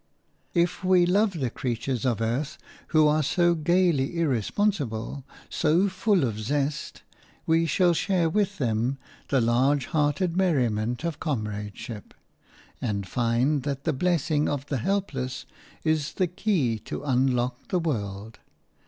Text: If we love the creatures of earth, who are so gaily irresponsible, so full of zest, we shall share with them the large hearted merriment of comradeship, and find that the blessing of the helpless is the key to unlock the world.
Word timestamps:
If 0.55 0.83
we 0.83 1.05
love 1.05 1.33
the 1.39 1.51
creatures 1.51 2.07
of 2.07 2.21
earth, 2.21 2.57
who 2.87 3.07
are 3.07 3.21
so 3.21 3.53
gaily 3.53 4.17
irresponsible, 4.17 5.23
so 5.47 5.89
full 5.89 6.23
of 6.23 6.39
zest, 6.39 7.03
we 7.45 7.67
shall 7.67 7.93
share 7.93 8.27
with 8.27 8.57
them 8.57 8.97
the 9.29 9.39
large 9.39 9.85
hearted 9.85 10.35
merriment 10.35 11.03
of 11.03 11.19
comradeship, 11.19 12.15
and 12.81 13.07
find 13.07 13.61
that 13.61 13.83
the 13.83 13.93
blessing 13.93 14.49
of 14.49 14.65
the 14.65 14.77
helpless 14.79 15.45
is 15.83 16.13
the 16.13 16.25
key 16.25 16.79
to 16.79 17.03
unlock 17.03 17.67
the 17.67 17.77
world. 17.77 18.39